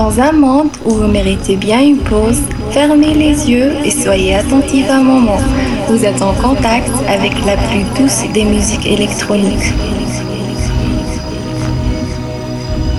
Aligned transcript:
Dans 0.00 0.18
un 0.18 0.32
monde 0.32 0.70
où 0.86 0.92
vous 0.92 1.08
méritez 1.08 1.56
bien 1.56 1.82
une 1.82 1.98
pause, 1.98 2.40
fermez 2.70 3.12
les 3.12 3.50
yeux 3.50 3.74
et 3.84 3.90
soyez 3.90 4.34
attentifs 4.34 4.88
un 4.88 5.02
moment. 5.02 5.36
Vous 5.88 6.06
êtes 6.06 6.22
en 6.22 6.32
contact 6.32 6.90
avec 7.06 7.32
la 7.44 7.58
plus 7.68 7.84
douce 7.98 8.22
des 8.32 8.44
musiques 8.44 8.86
électroniques. 8.86 9.74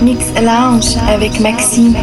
Mix 0.00 0.26
Lounge 0.40 0.96
avec 1.12 1.40
Maxime. 1.40 1.96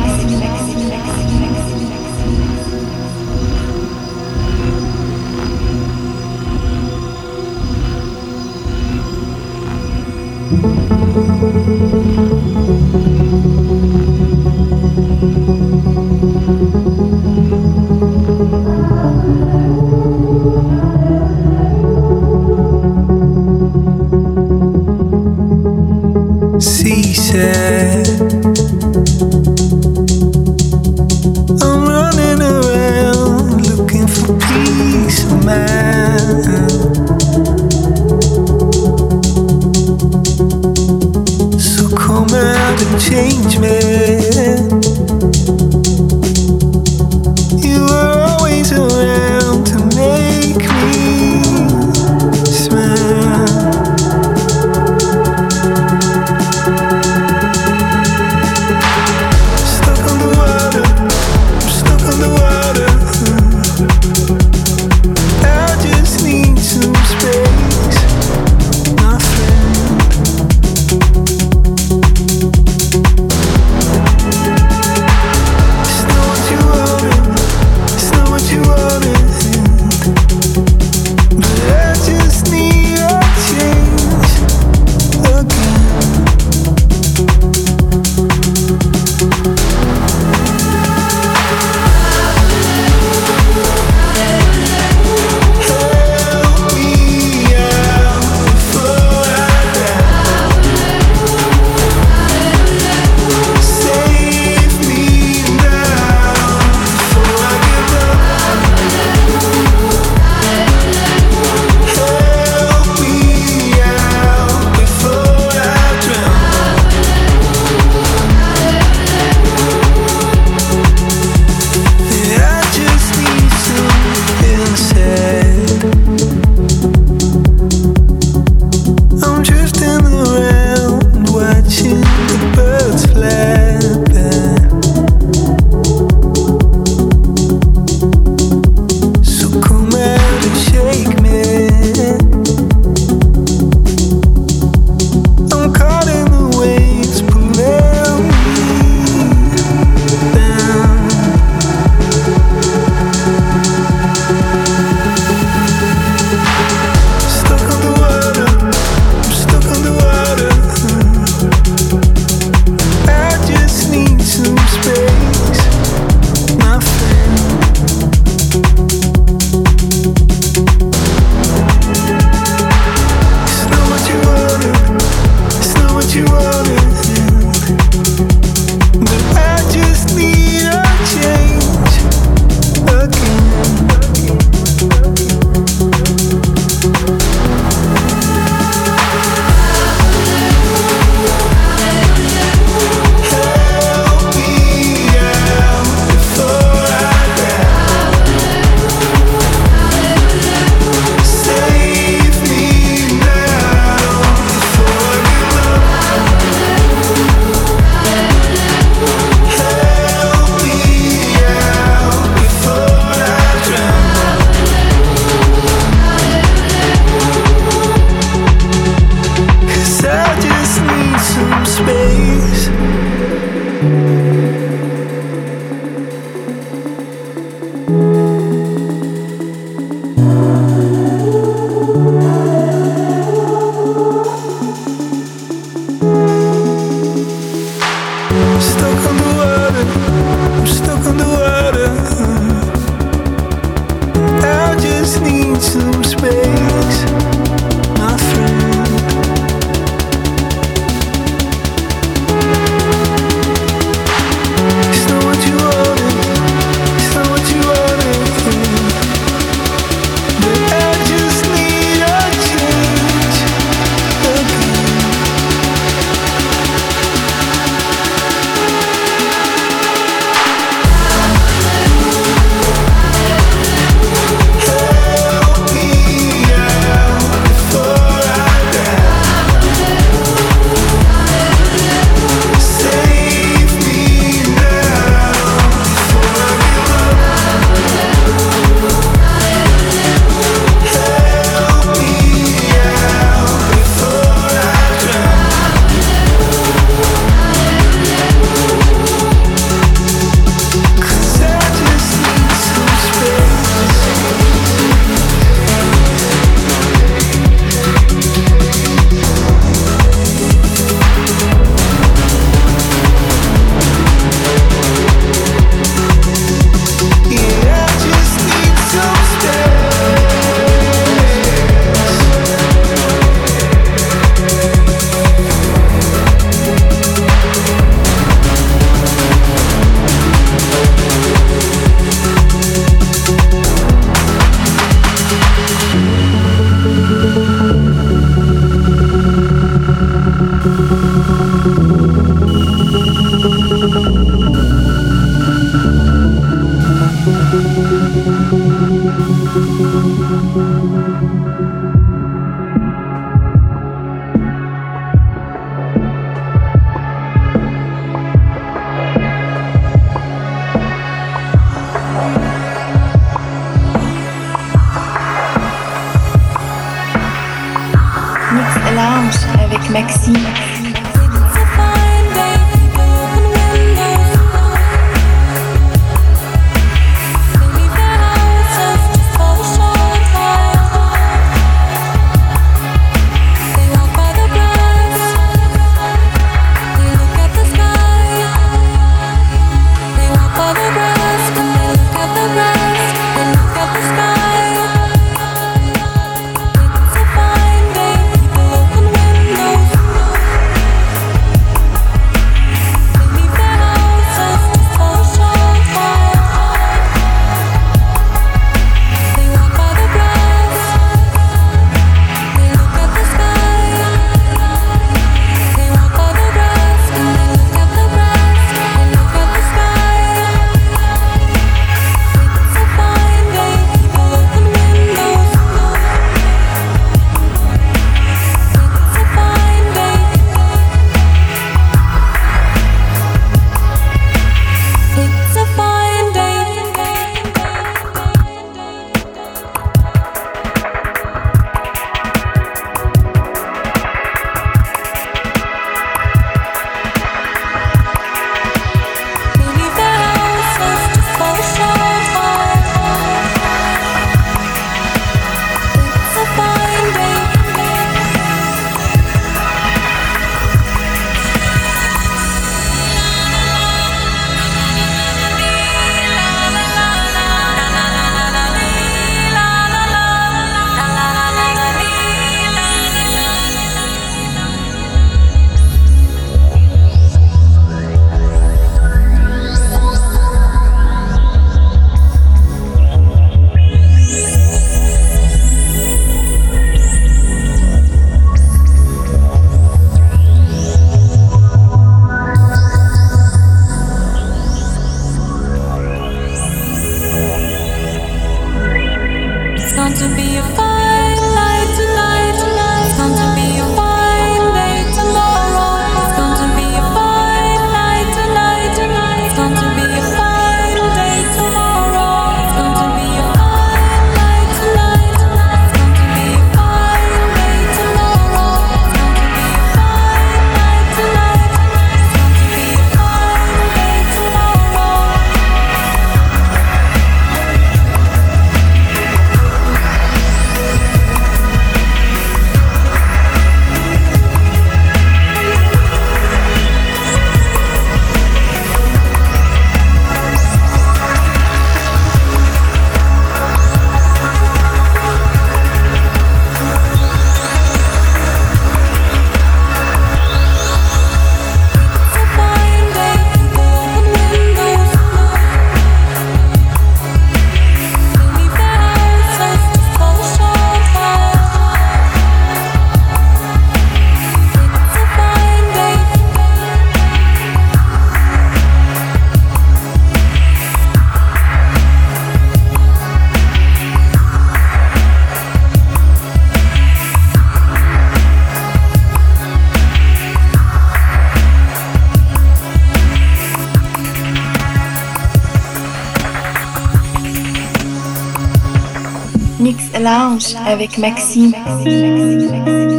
Avec 590.86 591.18
Maxime. 591.18 591.74
Mix 592.06 593.19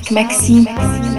avec 0.00 0.10
Maxime. 0.12 0.64
Do 0.64 1.09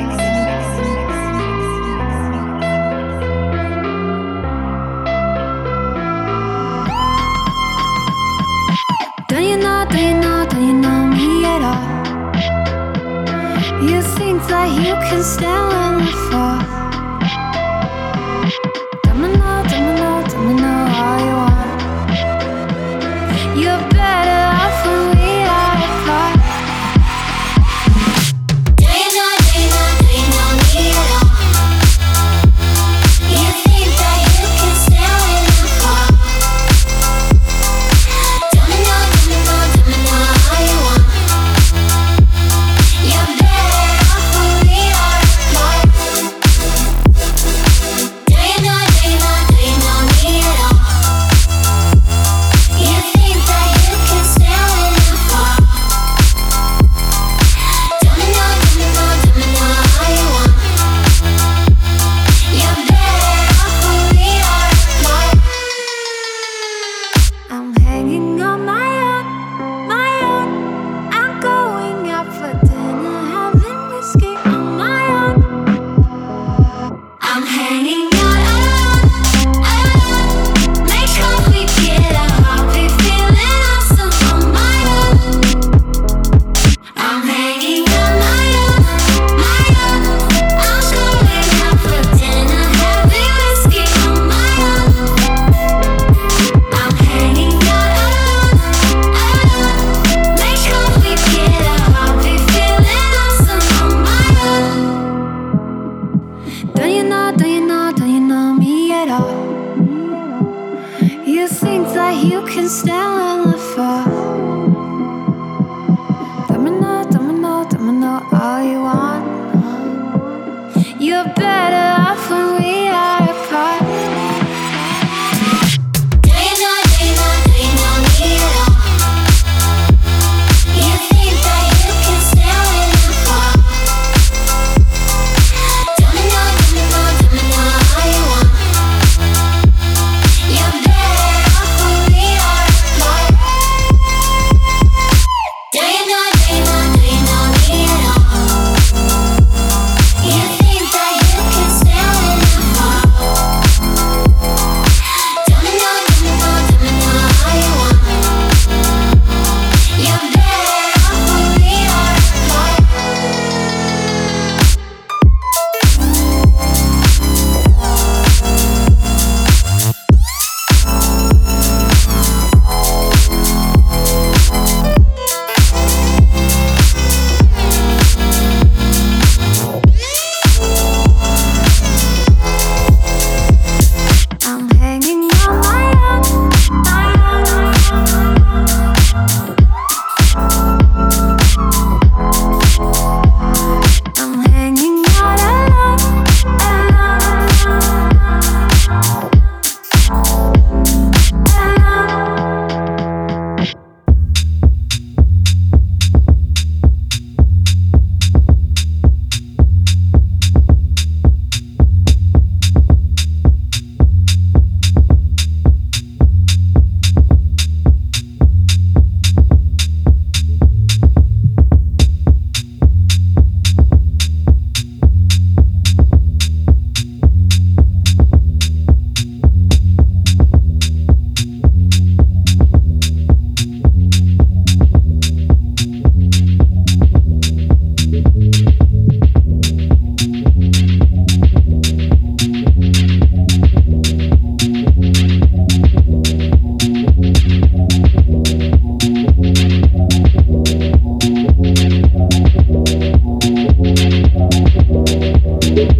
Thank 255.81 255.97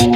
you. 0.00 0.15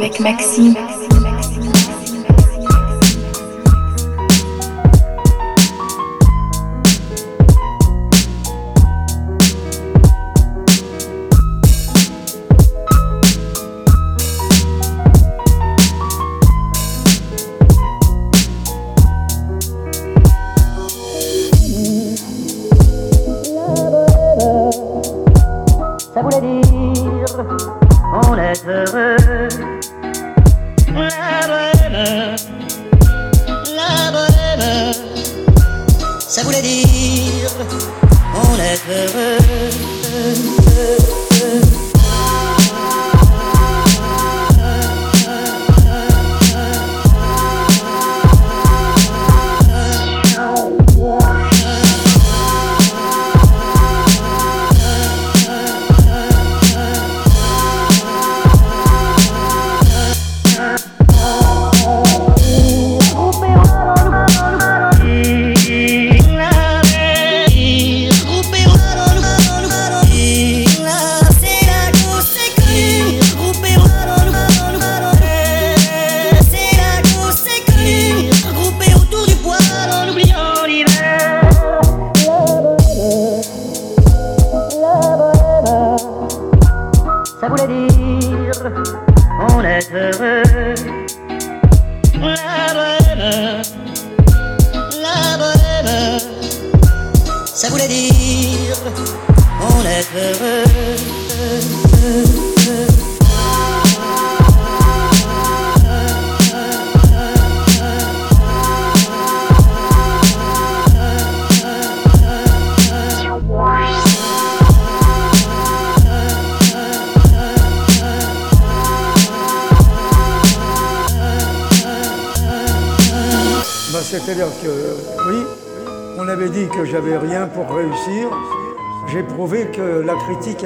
Avec 0.08 0.20
Maxime. 0.22 0.67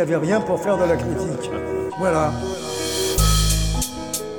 Rien 0.10 0.42
pour 0.42 0.60
faire 0.62 0.78
de 0.78 0.84
la 0.84 0.96
critique. 0.96 1.52
Voilà. 2.00 2.32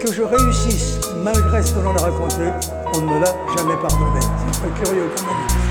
Que 0.00 0.12
je 0.12 0.22
réussisse 0.22 0.98
malgré 1.22 1.62
ce 1.62 1.72
que 1.72 1.80
l'on 1.80 1.94
a 1.96 2.00
raconté, 2.00 2.50
on 2.94 3.00
ne 3.02 3.06
me 3.06 3.20
l'a 3.20 3.34
jamais 3.56 3.76
pardonné. 3.80 4.20
C'est 4.20 4.60
très 4.60 4.84
curieux 4.84 5.10
quand 5.16 5.26
même. 5.26 5.62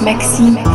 Maxime. 0.00 0.71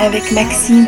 Avec 0.00 0.32
Maxime. 0.32 0.86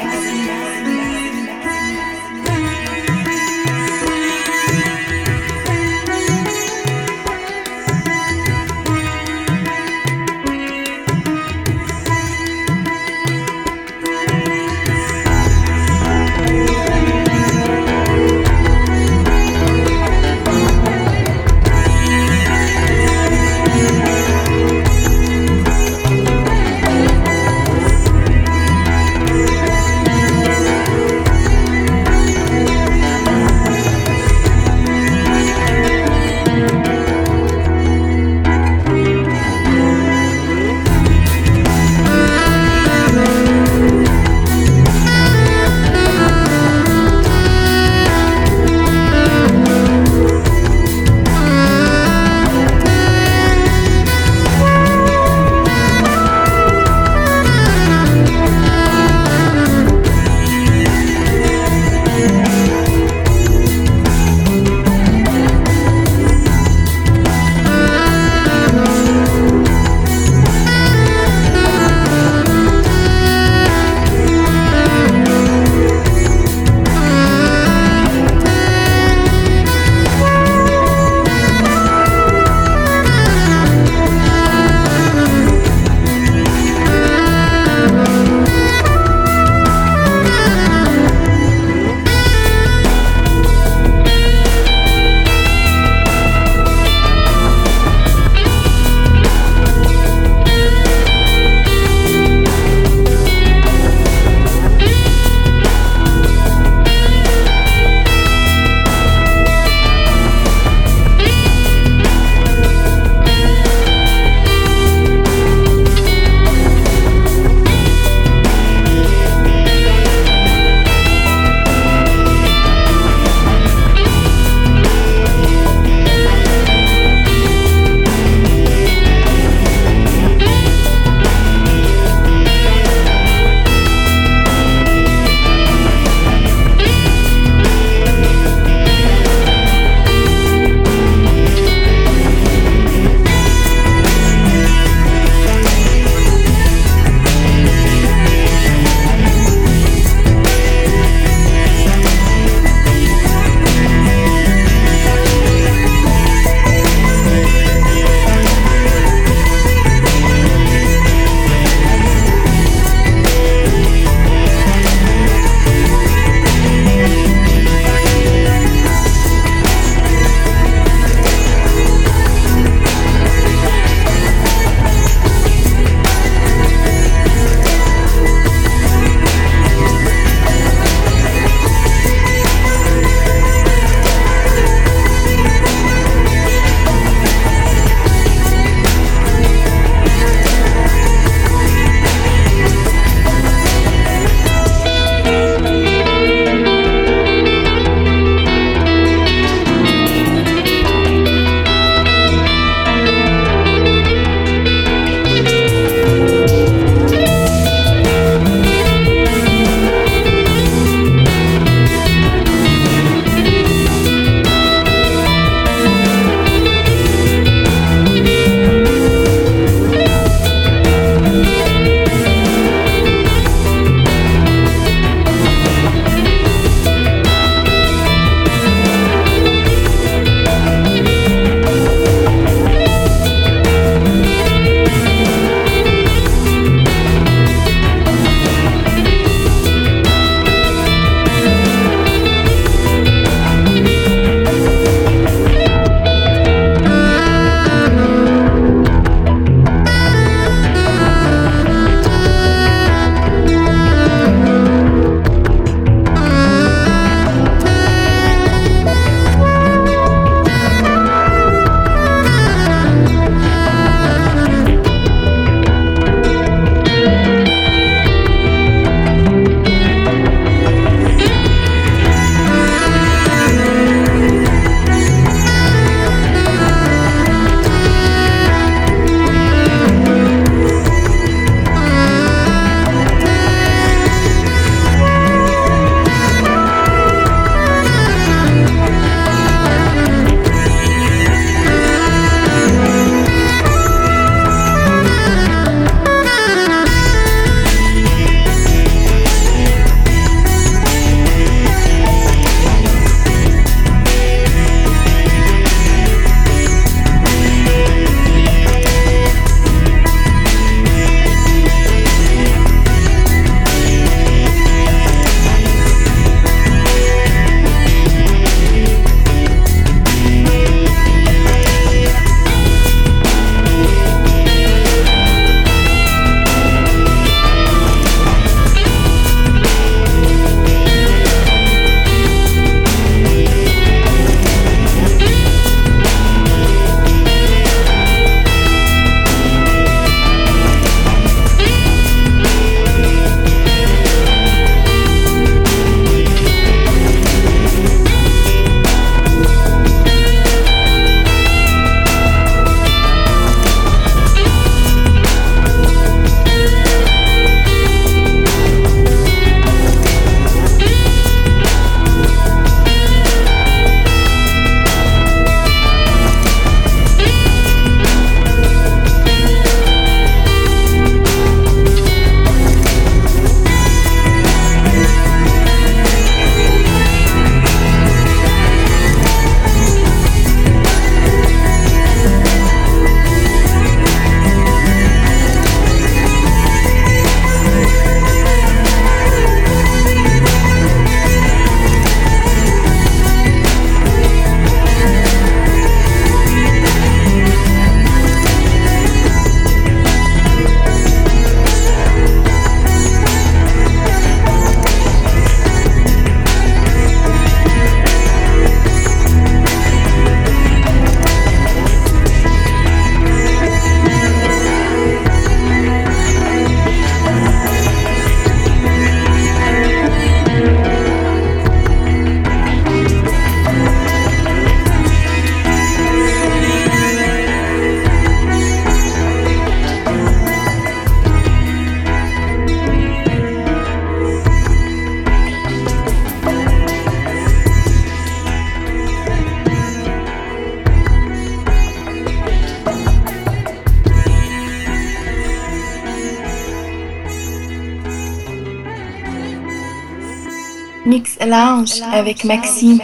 Mix 451.10 451.36
Lounge 451.44 452.02
avec 452.12 452.44
Maxime. 452.44 453.00